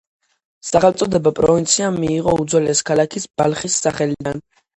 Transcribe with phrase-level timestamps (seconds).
[0.69, 4.43] სახელწოდება პროვინციამ მიიღო უძველესი ქალაქის ბალხის სახელიდან.